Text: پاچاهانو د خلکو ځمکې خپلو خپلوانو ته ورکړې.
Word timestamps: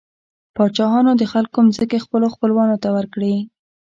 پاچاهانو 0.55 1.11
د 1.17 1.23
خلکو 1.33 1.59
ځمکې 1.75 2.03
خپلو 2.05 2.27
خپلوانو 2.35 2.75
ته 2.83 2.89
ورکړې. 2.95 3.35